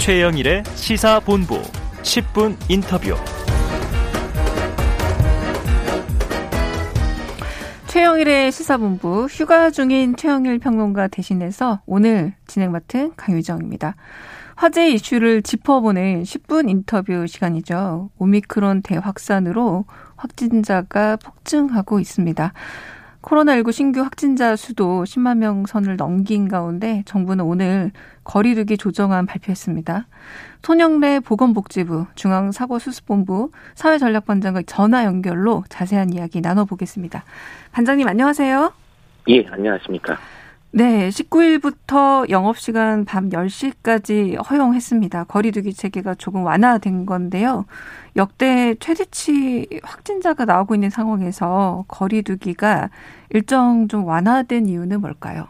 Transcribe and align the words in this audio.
최영일의 0.00 0.64
시사본부 0.76 1.60
10분 2.00 2.56
인터뷰. 2.70 3.14
최영일의 7.86 8.50
시사본부 8.50 9.26
휴가 9.26 9.70
중인 9.70 10.16
최영일 10.16 10.58
평론가 10.58 11.08
대신해서 11.08 11.82
오늘 11.84 12.32
진행 12.46 12.72
맡은 12.72 13.12
강유정입니다. 13.14 13.94
화제 14.56 14.88
이슈를 14.90 15.42
짚어보는 15.42 16.22
10분 16.22 16.70
인터뷰 16.70 17.26
시간이죠. 17.26 18.08
오미크론 18.16 18.80
대확산으로 18.80 19.84
확진자가 20.16 21.16
폭증하고 21.16 22.00
있습니다. 22.00 22.54
코로나19 23.22 23.72
신규 23.72 24.00
확진자 24.00 24.56
수도 24.56 25.04
10만 25.04 25.38
명 25.38 25.66
선을 25.66 25.96
넘긴 25.96 26.48
가운데 26.48 27.02
정부는 27.06 27.44
오늘 27.44 27.90
거리두기 28.24 28.78
조정안 28.78 29.26
발표했습니다. 29.26 30.06
손영래 30.62 31.20
보건복지부 31.20 32.06
중앙사고수습본부 32.14 33.50
사회전략반장과 33.74 34.62
전화 34.66 35.04
연결로 35.04 35.64
자세한 35.68 36.12
이야기 36.12 36.40
나눠보겠습니다. 36.40 37.24
반장님 37.72 38.08
안녕하세요. 38.08 38.72
예, 39.28 39.46
안녕하십니까. 39.50 40.18
네, 40.72 41.08
19일부터 41.08 42.30
영업시간 42.30 43.04
밤 43.04 43.28
10시까지 43.28 44.38
허용했습니다. 44.48 45.24
거리두기 45.24 45.72
체계가 45.72 46.14
조금 46.14 46.44
완화된 46.44 47.06
건데요. 47.06 47.64
역대 48.14 48.76
최대치 48.76 49.80
확진자가 49.82 50.44
나오고 50.44 50.76
있는 50.76 50.88
상황에서 50.88 51.84
거리두기가 51.88 52.88
일정 53.30 53.88
좀 53.88 54.04
완화된 54.04 54.66
이유는 54.66 55.00
뭘까요? 55.00 55.48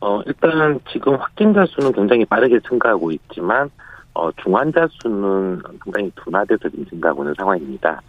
어, 0.00 0.20
일단 0.26 0.80
지금 0.92 1.16
확진자 1.16 1.64
수는 1.64 1.92
굉장히 1.92 2.26
빠르게 2.26 2.60
증가하고 2.68 3.12
있지만, 3.12 3.70
어, 4.12 4.30
중환자 4.32 4.86
수는 5.00 5.62
상당히 5.82 6.12
둔화돼서 6.14 6.68
증가하고 6.90 7.22
있는 7.22 7.34
상황입니다. 7.38 8.02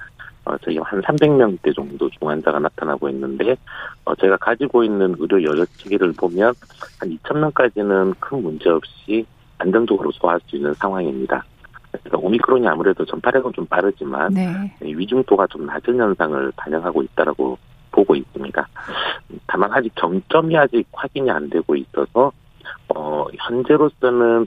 어, 0.48 0.58
저희 0.64 0.78
한 0.78 1.02
300명대 1.02 1.76
정도 1.76 2.09
중환자가 2.09 2.59
나타나고 2.59 3.09
있는데, 3.09 3.58
어, 4.06 4.16
제가 4.16 4.38
가지고 4.38 4.84
있는 4.84 5.16
의료 5.20 5.44
여력치기를 5.44 6.14
보면 6.14 6.53
한 7.00 7.09
2,000명까지는 7.09 8.16
큰 8.20 8.42
문제 8.42 8.70
없이 8.70 9.25
안정적으로 9.58 10.09
소화할 10.12 10.40
수 10.48 10.56
있는 10.56 10.73
상황입니다. 10.75 11.44
그러니까 11.92 12.18
오미크론이 12.20 12.68
아무래도 12.68 13.03
전파력은 13.06 13.53
좀 13.53 13.66
빠르지만 13.66 14.34
네. 14.34 14.75
위중도가 14.81 15.48
좀 15.48 15.66
낮은 15.66 15.98
현상을 15.98 16.52
반영하고 16.56 17.02
있다라고 17.03 17.58
보고 17.92 18.16
있습니다. 18.16 18.68
다만 19.48 19.73
아직 19.73 19.92
정점이 19.95 20.56
아직 20.56 20.86
확인이 20.92 21.31
안 21.31 21.50
되고 21.50 21.75
있어서 21.75 22.31
어 22.94 23.25
현재로서는 23.40 24.45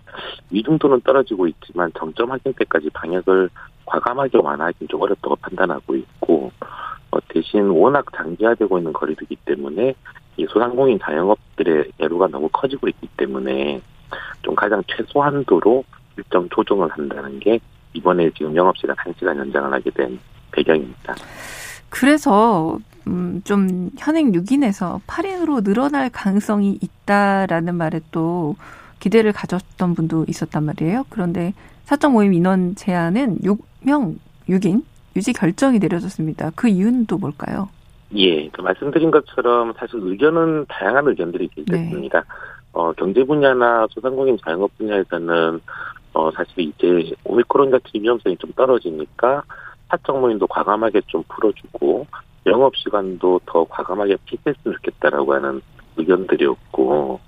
위중도는 0.51 1.01
떨어지고 1.01 1.48
있지만 1.48 1.91
정점 1.98 2.31
확인 2.31 2.53
때까지 2.53 2.91
방역을 2.91 3.51
과감하게 3.91 4.39
완화하기 4.39 4.87
좀 4.87 5.03
어렵다고 5.03 5.37
판단하고 5.37 5.97
있고 5.97 6.53
어, 7.11 7.19
대신 7.29 7.69
워낙 7.69 8.07
장기화되고 8.17 8.79
있는 8.79 8.93
거리두기 8.93 9.37
때문에 9.45 9.95
이 10.37 10.47
소상공인 10.49 10.99
자영업들의 11.03 11.93
애로가 11.99 12.29
너무 12.29 12.49
커지고 12.53 12.89
있기 12.89 13.09
때문에 13.17 13.81
좀 14.43 14.55
가장 14.55 14.83
최소한도로 14.87 15.85
일정 16.17 16.49
조정을 16.51 16.89
한다는 16.89 17.41
게 17.41 17.59
이번에 17.95 18.31
지금 18.31 18.55
영업시간 18.55 18.95
1시간 18.97 19.37
연장을 19.37 19.73
하게 19.73 19.91
된 19.91 20.19
배경입니다. 20.53 21.17
그래서 21.89 22.79
음, 23.09 23.43
좀 23.45 23.91
현행 23.99 24.31
6인에서 24.31 25.01
8인으로 25.07 25.65
늘어날 25.65 26.11
가능성이 26.11 26.79
있다라는 26.81 27.75
말에 27.75 28.01
또 28.13 28.55
기대를 29.01 29.33
가졌던 29.33 29.95
분도 29.95 30.25
있었단 30.29 30.65
말이에요. 30.65 31.05
그런데 31.09 31.53
사적 31.84 32.12
모임 32.12 32.33
인원 32.33 32.77
제한은 32.77 33.39
6명 33.39 34.17
6인 34.48 34.84
유지 35.17 35.33
결정이 35.33 35.78
내려졌습니다. 35.78 36.53
그 36.55 36.69
이유는 36.69 37.06
또 37.06 37.19
뭘까요? 37.19 37.69
예, 38.15 38.49
그 38.49 38.61
말씀드린 38.61 39.11
것처럼 39.11 39.72
사실 39.77 39.99
의견은 40.00 40.66
다양한 40.69 41.06
의견들이 41.09 41.49
있습니다. 41.56 42.21
네. 42.21 42.27
어, 42.72 42.93
경제 42.93 43.25
분야나 43.25 43.87
소상공인 43.91 44.38
자영업 44.44 44.77
분야에서는 44.78 45.61
어, 46.12 46.31
사실 46.32 46.61
이제 46.61 47.12
오미크론 47.25 47.71
같은 47.71 47.88
위험성이 47.94 48.37
좀 48.37 48.53
떨어지니까 48.53 49.43
사적 49.88 50.21
모임도 50.21 50.47
과감하게 50.47 51.03
좀 51.06 51.22
풀어주고 51.28 52.06
영업 52.47 52.77
시간도 52.77 53.41
더 53.47 53.65
과감하게 53.65 54.17
픽했으면 54.25 54.77
좋겠다라고 54.77 55.34
하는 55.34 55.61
의견들이었고 55.97 57.21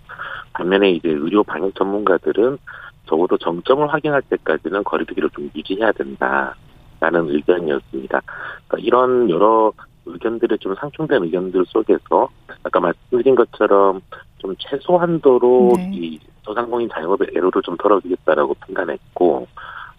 반면에 0.53 0.91
이제 0.91 1.09
의료 1.09 1.43
방역 1.43 1.75
전문가들은 1.75 2.59
적어도 3.07 3.37
정점을 3.39 3.93
확인할 3.93 4.23
때까지는 4.23 4.85
거리두기를 4.85 5.31
좀 5.31 5.51
유지해야 5.55 5.93
된다라는 5.93 7.31
의견이었습니다. 7.31 8.21
그러니까 8.69 8.79
이런 8.79 9.31
여러 9.31 9.73
의견들이 10.07 10.59
좀 10.59 10.75
상충된 10.75 11.23
의견들 11.25 11.65
속에서 11.67 12.29
아까 12.63 12.81
말씀드린 12.81 13.35
것처럼 13.35 14.01
좀 14.39 14.55
최소한도로 14.59 15.73
네. 15.77 15.91
이 15.93 16.19
소상공인 16.43 16.89
자영업의 16.93 17.29
애로를 17.37 17.63
좀 17.63 17.77
덜어주겠다라고 17.77 18.55
판단했고 18.55 19.47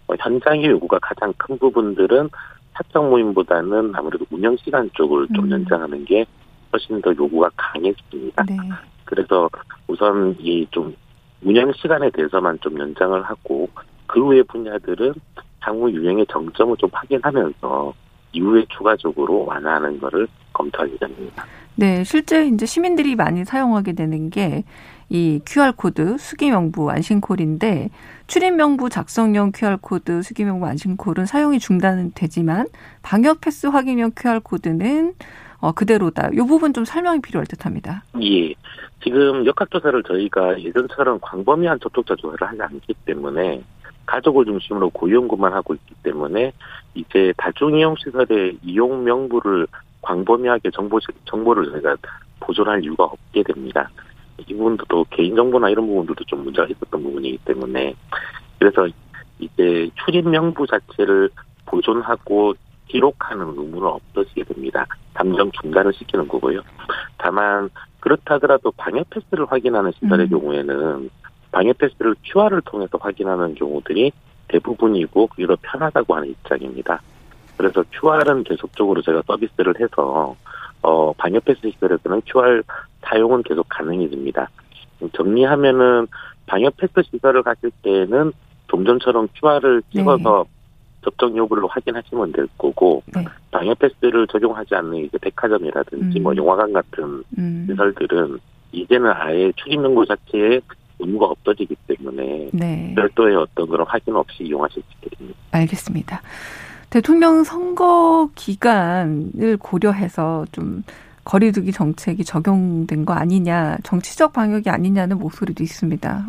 어, 0.06 0.14
현장의 0.18 0.66
요구가 0.66 0.98
가장 1.00 1.32
큰 1.38 1.58
부분들은 1.58 2.28
사적 2.74 3.08
모임보다는 3.08 3.92
아무래도 3.94 4.26
운영 4.30 4.56
시간 4.56 4.90
쪽을 4.92 5.28
좀 5.34 5.46
음. 5.46 5.50
연장하는 5.52 6.04
게 6.04 6.26
훨씬 6.72 7.00
더 7.00 7.10
요구가 7.10 7.48
강했습니다. 7.56 8.44
네. 8.48 8.56
그래서 9.04 9.48
우선 9.86 10.36
이 10.38 10.66
좀 10.70 10.94
운영 11.42 11.70
시간에 11.74 12.10
대해서만 12.10 12.58
좀 12.60 12.78
연장을 12.78 13.22
하고 13.22 13.68
그 14.06 14.24
외의 14.26 14.42
분야들은 14.44 15.12
향후 15.60 15.90
유행의 15.90 16.26
정점을 16.30 16.76
좀 16.78 16.88
확인하면서 16.92 17.92
이후에 18.32 18.64
추가적으로 18.70 19.44
완화하는 19.44 20.00
것을 20.00 20.26
검토할 20.52 20.90
예정입니다. 20.92 21.44
네, 21.76 22.02
실제 22.04 22.46
이제 22.46 22.64
시민들이 22.66 23.14
많이 23.14 23.44
사용하게 23.44 23.92
되는 23.92 24.30
게 24.30 24.64
이 25.10 25.40
QR코드 25.46 26.16
수기명부 26.18 26.90
안심콜인데 26.90 27.90
출입명부 28.26 28.88
작성용 28.88 29.52
QR코드 29.54 30.22
수기명부 30.22 30.66
안심콜은 30.66 31.26
사용이 31.26 31.58
중단되지만 31.58 32.66
방역 33.02 33.40
패스 33.40 33.66
확인용 33.66 34.12
QR코드는 34.16 35.14
어, 35.64 35.72
그대로다. 35.72 36.28
이 36.34 36.36
부분 36.36 36.74
좀 36.74 36.84
설명이 36.84 37.22
필요할 37.22 37.46
듯 37.46 37.64
합니다. 37.64 38.04
예. 38.20 38.52
지금 39.02 39.46
역학조사를 39.46 40.02
저희가 40.02 40.60
예전처럼 40.60 41.20
광범위한 41.22 41.80
접촉자 41.80 42.16
조사를 42.16 42.46
하지 42.46 42.60
않기 42.60 42.92
때문에 43.06 43.62
가족을 44.04 44.44
중심으로 44.44 44.90
고위험군만 44.90 45.54
하고 45.54 45.72
있기 45.72 45.94
때문에 46.02 46.52
이제 46.94 47.32
다중이용시설의 47.38 48.58
이용 48.62 49.04
명부를 49.04 49.66
광범위하게 50.02 50.70
정보, 50.70 51.00
정보를 51.24 51.70
저희가 51.70 51.96
보존할 52.40 52.84
이유가 52.84 53.04
없게 53.04 53.42
됩니다. 53.42 53.88
이 54.46 54.52
부분도 54.52 54.84
또 54.90 55.06
개인정보나 55.08 55.70
이런 55.70 55.86
부분들도 55.86 56.24
좀 56.24 56.44
문제가 56.44 56.68
있었던 56.68 57.02
부분이기 57.02 57.38
때문에 57.46 57.94
그래서 58.58 58.86
이제 59.38 59.88
출입 60.04 60.28
명부 60.28 60.66
자체를 60.66 61.30
보존하고 61.64 62.52
기록하는 62.88 63.46
의무는 63.56 63.86
없어지게 63.88 64.44
됩니다. 64.44 64.86
담정 65.14 65.50
중단을 65.50 65.92
시키는 65.94 66.28
거고요. 66.28 66.60
다만 67.18 67.70
그렇다 68.00 68.34
하더라도 68.34 68.70
방역 68.72 69.08
패스를 69.10 69.46
확인하는 69.50 69.92
시설의 69.92 70.26
음. 70.26 70.30
경우에는 70.30 71.10
방역 71.52 71.78
패스를 71.78 72.14
QR을 72.22 72.60
통해서 72.62 72.98
확인하는 73.00 73.54
경우들이 73.54 74.12
대부분이고 74.48 75.28
더 75.46 75.56
편하다고 75.62 76.14
하는 76.14 76.28
입장입니다. 76.30 77.00
그래서 77.56 77.82
QR은 77.92 78.44
계속적으로 78.44 79.00
제가 79.02 79.22
서비스를 79.26 79.74
해서 79.80 80.36
어 80.82 81.12
방역 81.14 81.44
패스 81.44 81.60
시설에서는 81.62 82.22
QR 82.26 82.62
사용은 83.02 83.42
계속 83.42 83.66
가능해 83.68 84.08
집니다. 84.08 84.48
정리하면은 85.14 86.06
방역 86.46 86.76
패스 86.76 86.92
시설을 87.10 87.42
가실 87.42 87.70
때는 87.82 88.32
좀 88.68 88.84
전처럼 88.84 89.28
QR을 89.34 89.82
찍어서 89.92 90.44
네. 90.44 90.50
접종 91.04 91.36
여부를 91.36 91.64
확인하시면 91.68 92.32
될 92.32 92.48
거고 92.58 93.02
네. 93.14 93.24
방역 93.50 93.78
패스를 93.78 94.26
적용하지 94.26 94.74
않는 94.74 95.04
이제 95.04 95.18
백화점이라든지 95.18 96.20
뭐 96.20 96.32
음. 96.32 96.34
뭐 96.34 96.36
영화관 96.36 96.72
같은 96.72 97.22
음. 97.38 97.66
시설들은 97.68 98.38
이제는 98.72 99.12
아예 99.12 99.52
출입 99.56 99.80
명부 99.80 100.04
자체에 100.06 100.60
의무가 100.98 101.26
없어지기 101.26 101.76
때문에 101.86 102.50
네. 102.52 102.94
별도의 102.96 103.36
어떤 103.36 103.68
그런 103.68 103.86
확인 103.86 104.16
없이 104.16 104.44
이용하실 104.44 104.82
수 104.82 104.88
있게 104.96 105.16
됩니다. 105.16 105.38
알겠습니다. 105.52 106.22
대통령 106.90 107.42
선거 107.44 108.28
기간을 108.34 109.58
고려해서 109.58 110.46
좀 110.52 110.82
거리두기 111.24 111.72
정책이 111.72 112.24
적용된 112.24 113.04
거 113.04 113.14
아니냐, 113.14 113.78
정치적 113.82 114.32
방역이 114.32 114.70
아니냐는 114.70 115.18
목소리도 115.18 115.62
있습니다. 115.62 116.24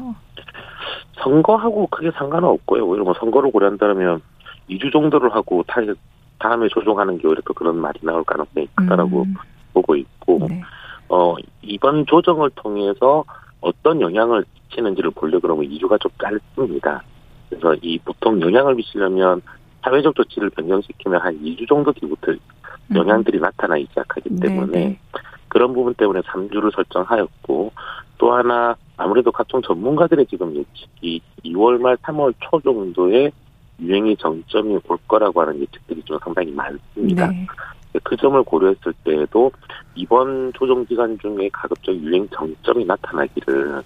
선거하고 1.22 1.88
크게 1.88 2.12
상관은 2.12 2.48
없고요. 2.50 2.86
오히려 2.86 3.04
뭐 3.04 3.14
선거를 3.20 3.52
고려한다면 3.52 4.22
2주 4.70 4.92
정도를 4.92 5.34
하고 5.34 5.64
다음에 6.40 6.68
조정하는 6.70 7.18
게 7.18 7.28
오히려 7.28 7.42
더 7.42 7.54
그런 7.54 7.78
말이 7.78 8.00
나올 8.02 8.24
가능성이 8.24 8.68
크다라고 8.76 9.24
음. 9.24 9.36
보고 9.74 9.96
있고, 9.96 10.48
네. 10.50 10.62
어, 11.10 11.36
이번 11.62 12.06
조정을 12.06 12.52
통해서 12.56 13.24
어떤 13.62 14.02
영향을 14.02 14.46
미치는지를 14.70 15.12
보려 15.12 15.40
그러면 15.40 15.66
2주가 15.66 16.00
좀 16.00 16.12
짧습니다. 16.22 17.04
그래서 17.50 17.76
이 17.82 17.98
보통 18.00 18.42
영향을 18.42 18.76
미치려면 18.76 19.42
사회적 19.84 20.16
조치를 20.16 20.50
변경시키면 20.52 21.22
한 21.22 21.40
2주 21.42 21.68
정도 21.68 21.92
뒤부터 21.94 22.32
음. 22.32 22.96
영향들이 22.96 23.40
나타나기 23.40 23.86
시작하기 23.90 24.30
네, 24.32 24.48
때문에 24.48 24.72
네. 24.72 25.00
그런 25.48 25.74
부분 25.74 25.94
때문에 25.94 26.22
3주를 26.22 26.74
설정하였고 26.76 27.72
또 28.18 28.34
하나 28.34 28.76
아무래도 28.98 29.32
각종 29.32 29.62
전문가들의 29.62 30.26
지금 30.28 30.56
예측이 30.56 31.22
2월 31.46 31.80
말 31.80 31.98
3월 31.98 32.34
초 32.40 32.60
정도에 32.62 33.32
유행이 33.80 34.18
정점이 34.18 34.80
올 34.88 34.98
거라고 35.08 35.42
하는 35.42 35.60
예측들이 35.62 36.02
좀 36.04 36.18
상당히 36.24 36.52
많습니다. 36.52 37.28
네. 37.28 37.48
그 38.04 38.16
점을 38.18 38.42
고려했을 38.44 38.94
때에도 39.04 39.52
이번 39.96 40.52
조정 40.54 40.86
기간 40.86 41.18
중에 41.20 41.50
가급적 41.52 41.96
유행 41.96 42.28
정점이 42.30 42.86
나타나기를 42.86 43.82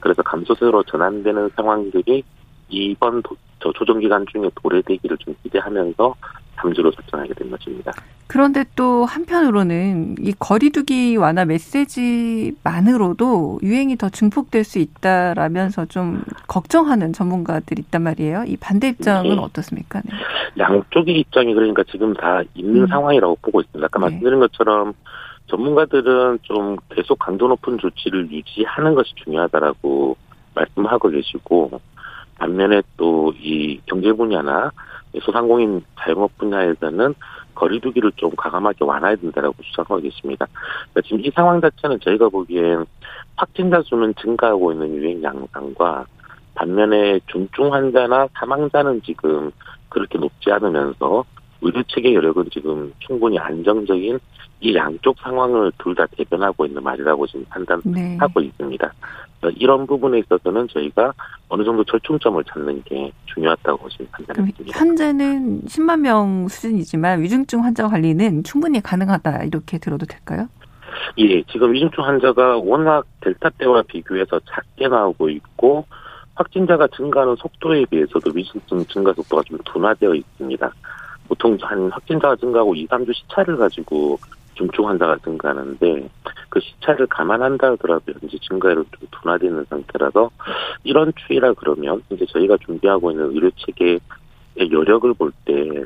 그래서 0.00 0.22
감소세로 0.22 0.82
전환되는 0.82 1.50
상황들이 1.56 2.22
이번 2.68 3.22
도- 3.22 3.36
저 3.60 3.72
조정 3.72 4.00
기간 4.00 4.26
중에 4.30 4.50
도래되기를 4.62 5.16
좀 5.18 5.34
기대하면서 5.42 6.14
3주로 6.56 6.94
설정하게 6.94 7.34
된 7.34 7.50
것입니다. 7.50 7.92
그런데 8.26 8.64
또 8.74 9.04
한편으로는 9.04 10.16
이 10.20 10.32
거리두기 10.38 11.16
완화 11.16 11.44
메시지만으로도 11.44 12.40
유행이 13.62 13.96
더 13.96 14.08
증폭될 14.08 14.64
수 14.64 14.78
있다라면서 14.78 15.86
좀 15.86 16.24
걱정하는 16.48 17.12
전문가들이 17.12 17.82
있단 17.82 18.02
말이에요. 18.02 18.44
이 18.46 18.56
반대 18.56 18.88
입장은 18.88 19.36
네. 19.36 19.40
어떻습니까? 19.40 20.00
네. 20.04 20.10
양쪽의 20.58 21.18
입장이 21.20 21.52
그러니까 21.54 21.82
지금 21.90 22.14
다 22.14 22.42
있는 22.54 22.82
음. 22.82 22.86
상황이라고 22.86 23.36
보고 23.42 23.60
있습니다. 23.60 23.84
아까 23.86 23.98
네. 23.98 24.04
말씀드린 24.06 24.40
것처럼 24.40 24.94
전문가들은 25.48 26.38
좀 26.42 26.76
계속 26.88 27.18
강도 27.18 27.48
높은 27.48 27.78
조치를 27.78 28.30
유지하는 28.30 28.94
것이 28.94 29.12
중요하다라고 29.16 30.16
말씀하고 30.54 31.10
계시고 31.10 31.80
반면에 32.38 32.82
또 32.96 33.24
이 33.44 33.80
경제 33.86 34.12
분야나 34.12 34.70
소상공인 35.22 35.82
자영업 35.98 36.36
분야에서는 36.38 37.14
거리두기를 37.54 38.12
좀 38.16 38.30
과감하게 38.36 38.84
완화해야 38.84 39.16
된다라고 39.16 39.54
주장하고 39.62 40.00
계십니다. 40.00 40.46
그러니까 40.90 41.00
지금 41.02 41.20
이 41.20 41.30
상황 41.34 41.60
자체는 41.60 42.00
저희가 42.00 42.28
보기엔 42.28 42.84
확진자 43.36 43.80
수는 43.82 44.14
증가하고 44.20 44.72
있는 44.72 44.94
유행 44.94 45.22
양상과 45.22 46.06
반면에 46.54 47.20
중증 47.26 47.72
환자나 47.72 48.28
사망자는 48.34 49.02
지금 49.02 49.50
그렇게 49.88 50.18
높지 50.18 50.50
않으면서 50.50 51.24
의료 51.64 51.82
체계 51.84 52.14
여력은 52.14 52.50
지금 52.52 52.92
충분히 52.98 53.38
안정적인 53.38 54.18
이 54.60 54.74
양쪽 54.74 55.16
상황을 55.20 55.72
둘 55.78 55.94
다 55.94 56.06
대변하고 56.16 56.66
있는 56.66 56.82
말이라고 56.82 57.26
지금 57.26 57.44
판단하고 57.48 57.90
네. 57.90 58.46
있습니다. 58.46 58.92
이런 59.56 59.86
부분에 59.86 60.20
있어서는 60.20 60.68
저희가 60.68 61.12
어느 61.48 61.64
정도 61.64 61.84
절충점을 61.84 62.42
찾는 62.44 62.82
게 62.84 63.12
중요하다고 63.26 63.88
지금 63.90 64.06
그럼 64.10 64.26
판단했습니다. 64.26 64.78
현재는 64.78 65.60
10만 65.62 66.00
명 66.00 66.48
수준이지만 66.48 67.20
위중증 67.22 67.62
환자 67.62 67.86
관리는 67.86 68.42
충분히 68.42 68.80
가능하다 68.80 69.44
이렇게 69.44 69.78
들어도 69.78 70.06
될까요? 70.06 70.48
예, 71.18 71.42
지금 71.44 71.72
위중증 71.72 72.04
환자가 72.04 72.56
워낙 72.58 73.04
델타 73.20 73.50
때와 73.58 73.82
비교해서 73.82 74.40
작게 74.50 74.88
나오고 74.88 75.28
있고 75.28 75.84
확진자가 76.36 76.88
증가하는 76.96 77.36
속도에 77.36 77.84
비해서도 77.84 78.32
위중증 78.34 78.84
증가 78.86 79.12
속도가 79.12 79.42
좀 79.46 79.58
둔화되어 79.64 80.14
있습니다. 80.14 80.72
보통 81.28 81.56
한 81.62 81.90
확진자가 81.90 82.36
증가하고 82.36 82.74
2, 82.74 82.86
3주 82.88 83.14
시차를 83.14 83.56
가지고 83.56 84.18
중증 84.54 84.86
환자가 84.86 85.18
증가하는데 85.24 86.08
그 86.48 86.60
시차를 86.60 87.06
감안한다 87.08 87.72
하더라도 87.72 88.12
현재 88.20 88.38
증가율은 88.48 88.84
좀 88.92 89.08
둔화되는 89.10 89.64
상태라서 89.68 90.30
이런 90.84 91.12
추이라 91.16 91.54
그러면 91.54 92.02
이제 92.10 92.24
저희가 92.26 92.56
준비하고 92.58 93.10
있는 93.10 93.34
의료 93.34 93.50
체계의 93.50 94.00
여력을 94.70 95.12
볼 95.14 95.32
때 95.44 95.84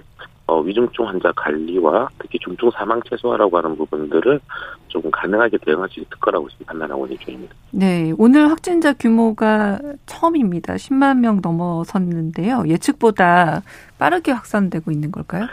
어, 0.51 0.61
위중증 0.63 1.07
환자 1.07 1.31
관리와 1.37 2.09
특히 2.19 2.39
중증 2.39 2.71
사망 2.71 3.03
최소화라고 3.09 3.59
하는 3.59 3.77
부분들을 3.77 4.41
조금 4.89 5.11
가능하게 5.11 5.59
대응할 5.59 5.91
수 5.91 6.01
있을 6.01 6.09
거라고 6.21 6.49
지금 6.49 6.65
판단하고 6.65 7.05
있는 7.05 7.19
중입니다. 7.19 7.55
네, 7.71 8.13
오늘 8.17 8.51
확진자 8.51 8.95
규모가 8.95 9.79
처음입니다. 10.07 10.77
10만 10.77 11.19
명 11.19 11.41
넘어섰는데요. 11.43 12.65
예측보다 12.67 13.61
빠르게 13.99 14.33
확산되고 14.33 14.91
있는 14.91 15.13
걸까요? 15.13 15.45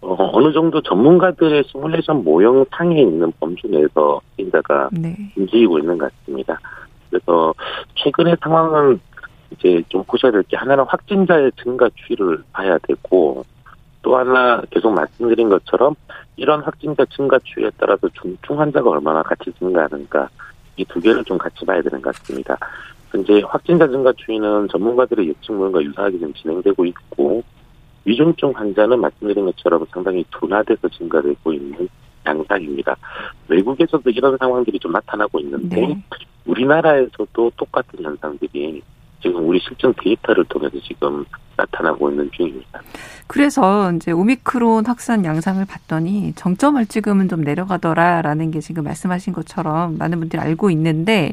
어, 0.00 0.16
어느 0.32 0.52
정도 0.52 0.80
전문가들의 0.80 1.64
시뮬레이션 1.64 2.22
모형상에 2.22 3.00
있는 3.02 3.32
범주 3.40 3.66
내에서 3.66 4.20
확진자가 4.28 4.90
네. 4.92 5.32
움직이고 5.36 5.80
있는 5.80 5.98
것 5.98 6.12
같습니다. 6.20 6.56
그래서 7.10 7.52
최근의 7.96 8.36
상황은 8.40 9.00
이제 9.50 9.82
좀 9.88 10.04
보셔야 10.04 10.30
될 10.30 10.44
게 10.44 10.56
하나는 10.56 10.84
확진자의 10.86 11.50
증가 11.60 11.88
추이를 11.96 12.44
봐야 12.52 12.78
되고 12.86 13.44
또 14.06 14.16
하나 14.16 14.62
계속 14.70 14.92
말씀드린 14.92 15.48
것처럼 15.48 15.96
이런 16.36 16.60
확진자 16.60 17.04
증가 17.06 17.40
추이에 17.42 17.68
따라서 17.76 18.08
중증 18.10 18.60
환자가 18.60 18.88
얼마나 18.88 19.20
같이 19.24 19.52
증가하는가 19.58 20.28
이 20.76 20.84
두 20.84 21.00
개를 21.00 21.24
좀 21.24 21.36
같이 21.36 21.64
봐야 21.64 21.82
되는 21.82 22.00
것 22.00 22.14
같습니다. 22.14 22.56
현재 23.10 23.42
확진자 23.44 23.88
증가 23.88 24.12
추이는 24.12 24.68
전문가들의 24.68 25.26
예측 25.26 25.54
모형과 25.54 25.82
유사하게 25.82 26.18
지금 26.18 26.32
진행되고 26.34 26.84
있고 26.84 27.42
위중증 28.04 28.52
환자는 28.54 29.00
말씀드린 29.00 29.44
것처럼 29.46 29.84
상당히 29.90 30.24
둔화돼서 30.30 30.88
증가되고 30.88 31.52
있는 31.52 31.88
양상입니다. 32.24 32.96
외국에서도 33.48 34.08
이런 34.10 34.36
상황들이 34.38 34.78
좀 34.78 34.92
나타나고 34.92 35.40
있는데 35.40 35.80
네. 35.80 36.02
우리나라에서도 36.44 37.50
똑같은 37.56 38.04
현상들이 38.04 38.82
지금 39.20 39.48
우리 39.48 39.58
실증 39.60 39.92
데이터를 40.02 40.44
통해서 40.44 40.78
지금 40.80 41.24
나타나고 41.56 42.10
있는 42.10 42.30
중입니다. 42.32 42.82
그래서 43.26 43.92
이제 43.92 44.12
오미크론 44.12 44.86
확산 44.86 45.24
양상을 45.24 45.64
봤더니 45.64 46.34
정점을 46.34 46.84
찍으면 46.86 47.28
좀 47.28 47.40
내려가더라라는 47.40 48.50
게 48.50 48.60
지금 48.60 48.84
말씀하신 48.84 49.32
것처럼 49.32 49.98
많은 49.98 50.18
분들이 50.20 50.40
알고 50.40 50.70
있는데 50.70 51.32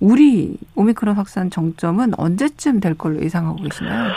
우리 0.00 0.56
오미크론 0.74 1.14
확산 1.14 1.48
정점은 1.48 2.18
언제쯤 2.18 2.80
될 2.80 2.98
걸로 2.98 3.22
예상하고 3.22 3.62
계시나요? 3.62 4.12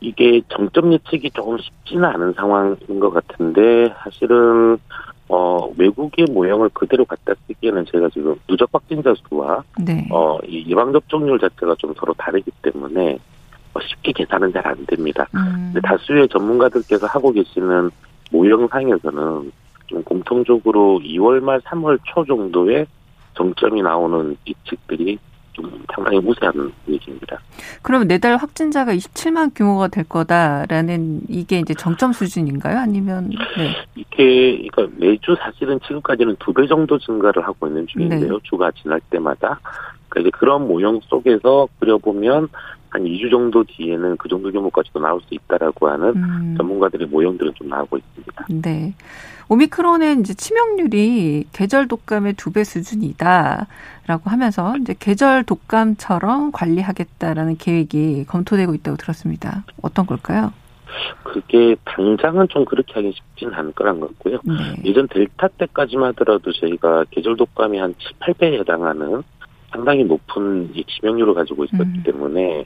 이게 0.00 0.40
정점 0.48 0.92
예측이 0.92 1.30
조금 1.32 1.58
쉽지는 1.58 2.04
않은 2.04 2.32
상황인 2.34 3.00
것 3.00 3.10
같은데 3.10 3.94
사실은 4.02 4.78
어 5.28 5.70
외국의 5.76 6.26
모형을 6.30 6.70
그대로 6.72 7.04
갖다 7.04 7.34
쓰기에는 7.46 7.84
제가 7.92 8.08
지금 8.10 8.34
누적 8.48 8.68
확진자 8.72 9.14
수와 9.28 9.62
네. 9.78 10.06
어 10.10 10.38
이 10.46 10.64
예방 10.68 10.92
접종률 10.92 11.38
자체가 11.38 11.74
좀 11.78 11.92
서로 11.98 12.14
다르기 12.14 12.50
때문에 12.62 13.18
어, 13.74 13.80
쉽게 13.80 14.12
계산은 14.12 14.52
잘 14.52 14.66
안 14.66 14.86
됩니다. 14.86 15.26
음, 15.34 15.70
근데 15.72 15.80
다수의 15.86 16.28
전문가들께서 16.28 17.06
하고 17.06 17.30
계시는 17.32 17.90
모형상에서는 18.30 19.52
좀 19.86 20.02
공통적으로 20.04 21.00
2월 21.02 21.40
말 21.40 21.60
3월 21.60 21.98
초 22.04 22.24
정도에 22.24 22.86
정점이 23.34 23.82
나오는 23.82 24.36
예측들이 24.46 25.18
좀 25.58 25.84
상당히 25.94 26.18
우세한 26.18 26.72
얘기입니다. 26.88 27.38
그러면 27.82 28.06
내달 28.06 28.36
확진자가 28.36 28.94
27만 28.94 29.52
규모가 29.54 29.88
될 29.88 30.04
거다라는 30.04 31.22
이게 31.28 31.58
이제 31.58 31.74
정점 31.74 32.12
수준인가요? 32.12 32.78
아니면 32.78 33.30
네. 33.56 33.74
이게 33.96 34.68
그러니까 34.70 34.96
매주 34.98 35.36
사실은 35.38 35.78
지금까지는 35.86 36.36
두 36.38 36.52
배 36.52 36.66
정도 36.66 36.98
증가를 36.98 37.44
하고 37.46 37.66
있는 37.68 37.86
중인데요. 37.86 38.32
네. 38.32 38.38
주가 38.44 38.70
지날 38.72 39.00
때마다. 39.10 39.60
그러니까 40.08 40.20
이제 40.20 40.30
그런 40.38 40.66
모형 40.66 41.00
속에서 41.04 41.68
그려보면 41.78 42.48
한 42.90 43.04
2주 43.04 43.30
정도 43.30 43.62
뒤에는 43.64 44.16
그 44.16 44.28
정도 44.28 44.50
규모까지도 44.50 44.98
나올 45.00 45.20
수 45.22 45.34
있다라고 45.34 45.88
하는 45.88 46.08
음, 46.16 46.54
전문가들의 46.56 47.06
모형들은 47.08 47.52
좀 47.54 47.68
나오고 47.68 47.98
있습니다. 47.98 48.46
네. 48.62 48.94
오미크론은 49.50 50.20
이제 50.20 50.34
치명률이 50.34 51.44
계절 51.52 51.88
독감의 51.88 52.34
두 52.34 52.50
배 52.50 52.64
수준이다라고 52.64 54.30
하면서 54.30 54.76
이제 54.78 54.94
계절 54.98 55.44
독감처럼 55.44 56.52
관리하겠다라는 56.52 57.56
계획이 57.56 58.24
검토되고 58.26 58.74
있다고 58.74 58.96
들었습니다. 58.96 59.64
어떤 59.82 60.06
걸까요? 60.06 60.52
그게 61.22 61.76
당장은 61.84 62.48
좀 62.48 62.64
그렇게 62.64 62.94
하기 62.94 63.12
쉽진 63.12 63.52
않을 63.52 63.72
거란 63.72 64.00
것 64.00 64.08
같고요. 64.08 64.38
네. 64.44 64.54
예전 64.84 65.06
델타 65.08 65.48
때까지만 65.58 66.08
하더라도 66.08 66.50
저희가 66.52 67.04
계절 67.10 67.36
독감이 67.36 67.78
한 67.78 67.94
7, 67.98 68.34
8배에 68.34 68.60
해당하는 68.60 69.22
상당히 69.70 70.04
높은 70.04 70.70
이 70.74 70.84
치명률을 70.84 71.34
가지고 71.34 71.64
있었기 71.64 71.98
음. 71.98 72.02
때문에 72.04 72.64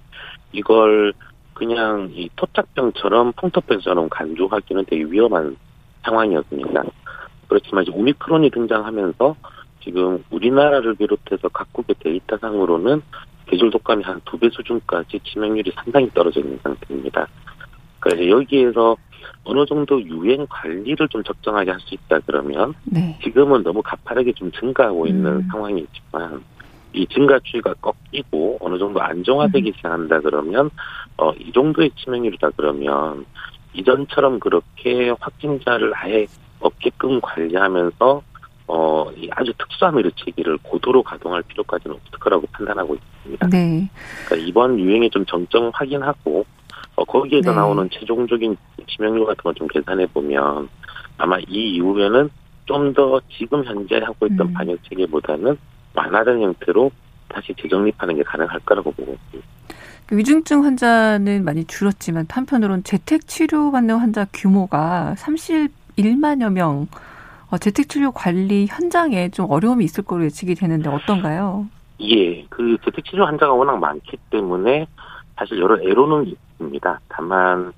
이걸 0.52 1.12
그냥 1.54 2.10
이 2.12 2.28
토착병처럼 2.36 3.32
풍토병처럼 3.32 4.08
간주하기는 4.08 4.84
되게 4.86 5.04
위험한 5.04 5.56
상황이었습니다. 6.04 6.82
그렇지만 7.48 7.82
이제 7.84 7.92
오미크론이 7.92 8.50
등장하면서 8.50 9.36
지금 9.84 10.24
우리나라를 10.30 10.94
비롯해서 10.94 11.48
각국의 11.48 11.96
데이터상으로는 12.00 13.02
계절 13.46 13.70
독감이 13.70 14.04
한 14.04 14.20
두 14.24 14.38
배 14.38 14.48
수준까지 14.50 15.20
치명률이 15.24 15.72
상당히 15.74 16.08
떨어져 16.14 16.40
있는 16.40 16.58
상태입니다. 16.62 17.26
그래서 18.00 18.28
여기에서 18.28 18.96
어느 19.44 19.66
정도 19.66 20.00
유행 20.02 20.46
관리를 20.48 21.08
좀 21.08 21.22
적정하게 21.22 21.70
할 21.72 21.80
수 21.80 21.94
있다 21.94 22.20
그러면 22.26 22.74
네. 22.84 23.18
지금은 23.22 23.62
너무 23.64 23.82
가파르게 23.82 24.32
좀 24.32 24.50
증가하고 24.52 25.06
있는 25.06 25.26
음. 25.32 25.48
상황이지만 25.50 26.42
이 26.94 27.06
증가 27.08 27.38
추이가 27.42 27.74
꺾이고 27.74 28.58
어느 28.60 28.78
정도 28.78 29.00
안정화되기 29.00 29.70
음. 29.70 29.72
시작한다 29.76 30.20
그러면 30.20 30.70
어 31.16 31.32
이 31.38 31.52
정도의 31.52 31.90
치명률이다 31.96 32.50
그러면 32.56 33.24
이전처럼 33.74 34.38
그렇게 34.40 35.10
확진자를 35.20 35.92
아예 35.96 36.26
없게끔 36.60 37.20
관리하면서 37.20 38.22
어, 38.68 39.10
이 39.16 39.28
아주 39.32 39.52
특수한 39.58 39.96
의료체계를 39.96 40.58
고도로 40.62 41.02
가동할 41.02 41.42
필요까지는 41.42 41.96
없을 41.96 42.18
거라고 42.18 42.46
판단하고 42.52 42.94
있습니다. 42.94 43.48
네. 43.48 43.90
그러니까 44.26 44.48
이번 44.48 44.78
유행의 44.78 45.10
좀 45.10 45.26
정점 45.26 45.70
확인하고 45.74 46.46
어, 46.94 47.04
거기에서 47.04 47.50
네. 47.50 47.56
나오는 47.56 47.88
최종적인 47.90 48.56
치명률 48.88 49.26
같은 49.26 49.42
걸 49.42 49.54
좀 49.54 49.66
계산해 49.68 50.06
보면 50.06 50.68
아마 51.18 51.38
이 51.48 51.74
이후에는 51.74 52.30
좀 52.66 52.94
더 52.94 53.20
지금 53.36 53.64
현재 53.64 53.98
하고 53.98 54.26
있던 54.26 54.48
음. 54.48 54.52
방역 54.52 54.78
체계보다는 54.88 55.58
완화된 55.94 56.40
형태로 56.40 56.90
다시 57.28 57.54
재정립하는 57.60 58.16
게 58.16 58.22
가능할 58.22 58.60
거라고 58.60 58.92
보고 58.92 59.12
있습니다. 59.12 59.48
그 60.06 60.16
위중증 60.16 60.64
환자는 60.64 61.44
많이 61.44 61.64
줄었지만 61.64 62.26
한편으로는 62.28 62.84
재택 62.84 63.26
치료받는 63.26 63.96
환자 63.96 64.26
규모가 64.32 65.14
31만여 65.16 66.52
명 66.52 66.86
어, 67.50 67.58
재택 67.58 67.88
치료 67.88 68.12
관리 68.12 68.66
현장에 68.66 69.28
좀 69.28 69.50
어려움이 69.50 69.84
있을 69.84 70.04
거로 70.04 70.24
예측이 70.24 70.54
되는데 70.54 70.88
어떤가요? 70.88 71.66
예, 72.00 72.44
그 72.48 72.78
재택 72.84 73.04
치료 73.04 73.26
환자가 73.26 73.52
워낙 73.52 73.78
많기 73.78 74.16
때문에 74.30 74.86
사실 75.36 75.60
여러 75.60 75.78
애로는 75.80 76.28
있습니다. 76.28 77.00
다만 77.08 77.72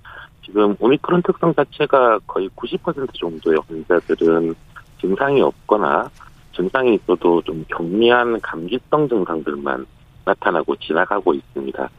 지금 0.45 0.77
오미크론 0.79 1.23
특성 1.23 1.53
자체가 1.55 2.21
거의 2.27 2.49
90% 2.51 3.09
정도의 3.15 3.59
환자들은 3.69 4.55
증상이 5.01 5.41
없거나 5.41 6.09
증상이 6.55 6.95
있어도 6.95 7.43
좀 7.43 7.65
경미한 7.69 8.41
감기성 8.41 9.09
증상들만 9.09 9.87
나타나고 10.25 10.77
지나가고 10.77 11.35
있습니다. 11.35 11.91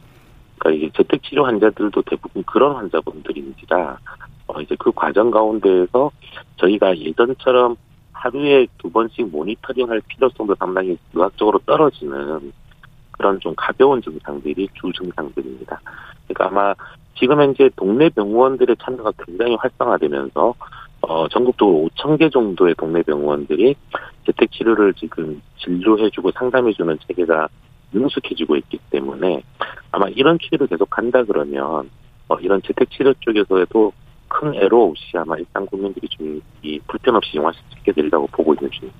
그러니까 0.58 0.70
이게 0.70 0.90
재택 0.96 1.22
치료 1.22 1.44
환자들도 1.44 2.02
대부분 2.02 2.42
그런 2.44 2.76
환자분들인지라 2.76 3.98
어 4.48 4.60
이제 4.60 4.74
그 4.78 4.92
과정 4.92 5.30
가운데에서 5.30 6.10
저희가 6.56 6.96
예전처럼 6.96 7.76
하루에 8.12 8.66
두 8.78 8.90
번씩 8.90 9.28
모니터링할 9.30 10.00
필요성도 10.08 10.54
상당히 10.54 10.96
의학적으로 11.14 11.58
떨어지는 11.66 12.52
그런 13.12 13.40
좀 13.40 13.54
가벼운 13.56 14.00
증상들이 14.02 14.68
주 14.74 14.90
증상들입니다. 14.92 15.80
그러니까 16.26 16.46
아마 16.46 16.74
지금 17.18 17.40
현재 17.40 17.70
동네 17.76 18.08
병원들의 18.10 18.76
참여가 18.82 19.12
굉장히 19.24 19.56
활성화되면서 19.56 20.54
어, 21.08 21.28
전국적으로 21.28 21.88
5천 21.94 22.18
개 22.18 22.28
정도의 22.28 22.74
동네 22.76 23.02
병원들이 23.02 23.76
재택 24.26 24.50
치료를 24.52 24.94
지금 24.94 25.40
진료해주고 25.58 26.32
상담해주는 26.32 26.98
체계가 27.06 27.48
능숙해지고 27.92 28.56
있기 28.56 28.78
때문에 28.90 29.42
아마 29.92 30.08
이런 30.08 30.38
추이를 30.38 30.66
계속 30.66 30.90
간다 30.90 31.22
그러면 31.24 31.88
어, 32.28 32.36
이런 32.40 32.60
재택 32.62 32.90
치료 32.90 33.14
쪽에서도 33.20 33.92
큰 34.28 34.54
애로 34.54 34.88
없이 34.88 35.04
아마 35.16 35.36
일단 35.36 35.64
국민들이 35.66 36.08
좀 36.08 36.40
이 36.66 36.80
불편 36.88 37.14
없이 37.14 37.30
이용하실 37.34 37.62
수 37.70 37.78
있게 37.78 37.92
되리라고 37.92 38.26
보고 38.26 38.52
있는 38.54 38.70
중입니다. 38.70 38.98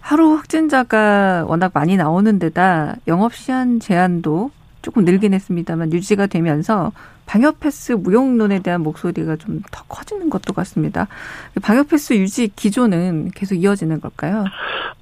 하루 0.00 0.34
확진자가 0.34 1.44
워낙 1.46 1.72
많이 1.74 1.96
나오는 1.96 2.38
데다 2.38 2.96
영업 3.06 3.34
시간 3.34 3.78
제한도 3.80 4.50
조금 4.82 5.04
늘긴 5.04 5.34
했습니다만 5.34 5.92
유지가 5.92 6.26
되면서 6.26 6.92
방역 7.26 7.60
패스 7.60 7.92
무용론에 7.92 8.60
대한 8.60 8.82
목소리가 8.82 9.36
좀 9.36 9.60
더 9.70 9.84
커지는 9.88 10.30
것도 10.30 10.52
같습니다. 10.54 11.06
방역 11.62 11.88
패스 11.88 12.14
유지 12.14 12.48
기조는 12.48 13.30
계속 13.34 13.54
이어지는 13.54 14.00
걸까요? 14.00 14.44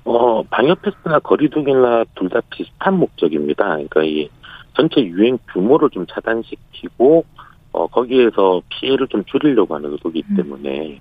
어, 0.04 0.42
방역 0.44 0.82
패스나 0.82 1.20
거리두기나 1.20 2.04
둘 2.14 2.28
다 2.28 2.40
비슷한 2.50 2.94
목적입니다. 2.98 3.64
그러니까 3.64 4.02
이 4.02 4.28
전체 4.76 5.00
유행 5.02 5.38
규모를 5.52 5.90
좀 5.90 6.06
차단시키고 6.06 7.24
어, 7.72 7.86
거기에서 7.88 8.60
피해를 8.68 9.06
좀 9.08 9.24
줄이려고 9.24 9.74
하는 9.74 9.92
의도이기 9.92 10.24
음. 10.30 10.36
때문에 10.36 11.00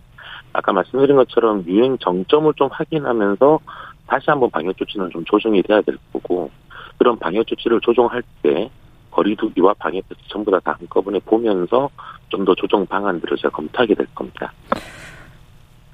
아까 0.53 0.71
말씀드린 0.73 1.15
것처럼 1.15 1.63
유행 1.67 1.97
정점을 1.99 2.53
좀 2.55 2.69
확인하면서 2.71 3.59
다시 4.07 4.25
한번 4.29 4.49
방역 4.49 4.77
조치는 4.77 5.09
좀 5.11 5.23
조정이 5.25 5.61
돼야 5.63 5.81
될 5.81 5.97
거고 6.13 6.49
그런 6.97 7.17
방역 7.19 7.45
조치를 7.47 7.79
조정할 7.81 8.23
때 8.41 8.69
거리두기와 9.11 9.73
방역 9.79 10.07
패스 10.09 10.21
전부 10.27 10.51
다, 10.51 10.59
다 10.59 10.75
한꺼번에 10.79 11.19
보면서 11.19 11.89
좀 12.29 12.45
더 12.45 12.53
조정 12.55 12.85
방안들을 12.85 13.37
제가 13.37 13.49
검토하게 13.55 13.95
될 13.95 14.05
겁니다. 14.13 14.51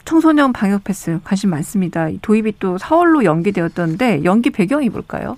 청소년 0.06 0.52
방역 0.52 0.84
패스 0.84 1.20
관심 1.24 1.52
많습니다. 1.52 2.10
이 2.10 2.20
도입이 2.22 2.54
또 2.60 2.76
4월로 2.78 3.24
연기되었던데 3.24 4.24
연기 4.26 4.50
배경이 4.50 4.90
뭘까요? 4.90 5.38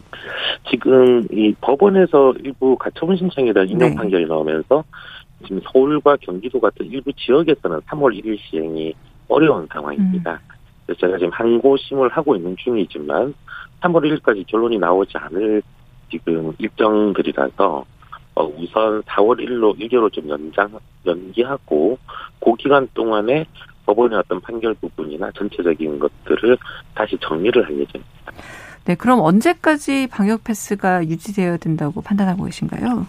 지금 0.69 1.27
이 1.31 1.53
법원에서 1.61 2.33
일부 2.43 2.75
가처분 2.77 3.15
신청에 3.17 3.53
대한 3.53 3.69
인용 3.69 3.89
네. 3.89 3.95
판결이 3.95 4.25
나오면서 4.25 4.83
지금 5.43 5.61
서울과 5.71 6.17
경기도 6.21 6.59
같은 6.59 6.85
일부 6.87 7.13
지역에서는 7.13 7.79
3월 7.81 8.19
1일 8.19 8.37
시행이 8.39 8.93
어려운 9.27 9.67
상황입니다. 9.71 10.39
그래서 10.85 10.99
제가 11.01 11.17
지금 11.17 11.31
항고심을 11.33 12.09
하고 12.09 12.35
있는 12.35 12.55
중이지만 12.57 13.33
3월 13.85 14.19
1일까지 14.19 14.45
결론이 14.47 14.77
나오지 14.77 15.17
않을 15.17 15.61
지금 16.09 16.53
일정들이라서 16.57 17.85
어, 18.35 18.43
우선 18.43 19.01
4월 19.03 19.39
1일로 19.39 19.79
1개월 19.79 20.11
좀 20.11 20.27
연장 20.29 20.69
연기하고 21.05 21.97
그 22.43 22.53
기간 22.55 22.87
동안에 22.93 23.45
법원의 23.85 24.17
어떤 24.19 24.41
판결 24.41 24.73
부분이나 24.75 25.31
전체적인 25.31 25.99
것들을 25.99 26.57
다시 26.95 27.17
정리를 27.21 27.63
할 27.63 27.71
예정입니다. 27.71 28.31
네, 28.85 28.95
그럼 28.95 29.19
언제까지 29.19 30.07
방역 30.11 30.43
패스가 30.43 31.05
유지되어야 31.05 31.57
된다고 31.57 32.01
판단하고 32.01 32.43
계신가요? 32.43 33.05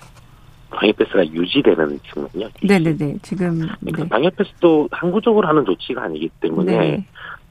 방역 0.70 0.96
패스가 0.96 1.26
유지되는 1.26 1.98
측면요. 2.12 2.50
네네네. 2.62 3.18
지금 3.22 3.66
그러니까 3.80 4.02
네. 4.02 4.08
방역 4.08 4.36
패스도 4.36 4.88
항구적으로 4.92 5.48
하는 5.48 5.64
조치가 5.64 6.02
아니기 6.04 6.30
때문에 6.40 6.76
네. 6.76 7.06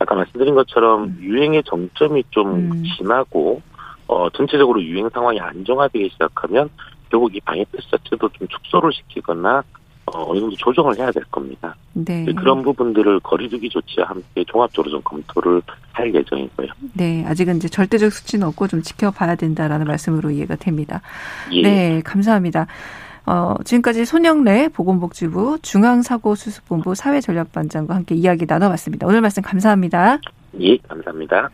아까 0.05 0.15
말씀드린 0.15 0.53
것처럼 0.53 1.03
음. 1.03 1.17
유행의 1.19 1.63
정점이 1.63 2.23
좀 2.29 2.71
음. 2.71 2.83
지나고 2.97 3.61
어 4.07 4.29
전체적으로 4.29 4.81
유행 4.83 5.09
상황이 5.09 5.39
안정화되기 5.39 6.09
시작하면 6.11 6.69
결국 7.09 7.35
이 7.35 7.41
방역 7.41 7.71
패스 7.71 7.89
자체도 7.89 8.29
좀 8.29 8.47
축소를 8.47 8.93
시키거나 8.93 9.63
어, 10.05 10.29
어느 10.29 10.39
정도 10.39 10.55
조정을 10.55 10.95
해야 10.99 11.09
될 11.09 11.23
겁니다. 11.25 11.75
네. 11.93 12.25
그런 12.25 12.61
부분들을 12.61 13.21
거리두기 13.21 13.69
조치와 13.69 14.09
함께 14.09 14.43
종합적으로 14.45 14.91
좀 14.91 15.01
검토를 15.01 15.63
할 15.93 16.13
예정이고요. 16.13 16.67
네, 16.93 17.25
아직은 17.25 17.57
이제 17.57 17.67
절대적 17.67 18.11
수치는 18.11 18.45
없고 18.47 18.67
좀 18.67 18.83
지켜봐야 18.83 19.33
된다라는 19.33 19.87
말씀으로 19.87 20.29
이해가 20.29 20.57
됩니다. 20.57 21.01
예. 21.51 21.61
네, 21.63 22.01
감사합니다. 22.05 22.67
어, 23.25 23.55
지금까지 23.63 24.05
손영래 24.05 24.69
보건복지부 24.69 25.59
중앙사고수습본부 25.61 26.95
사회전략반장과 26.95 27.95
함께 27.95 28.15
이야기 28.15 28.45
나눠봤습니다. 28.47 29.07
오늘 29.07 29.21
말씀 29.21 29.41
감사합니다. 29.41 30.19
예, 30.59 30.77
감사합니다. 30.77 31.49